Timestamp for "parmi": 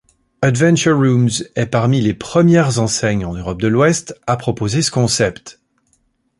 1.67-2.01